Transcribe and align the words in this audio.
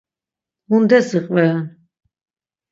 Mundes 0.69 1.09
iqveren? 1.19 1.59